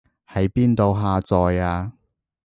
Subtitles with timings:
[0.29, 1.93] 喺邊度下載啊